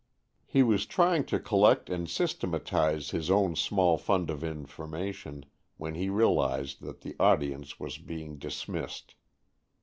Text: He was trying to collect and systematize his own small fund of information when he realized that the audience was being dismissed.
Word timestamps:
He 0.47 0.63
was 0.63 0.87
trying 0.87 1.25
to 1.25 1.37
collect 1.39 1.87
and 1.87 2.09
systematize 2.09 3.11
his 3.11 3.29
own 3.29 3.55
small 3.55 3.99
fund 3.99 4.31
of 4.31 4.43
information 4.43 5.45
when 5.77 5.93
he 5.93 6.09
realized 6.09 6.81
that 6.81 7.01
the 7.01 7.15
audience 7.19 7.79
was 7.79 7.99
being 7.99 8.39
dismissed. 8.39 9.13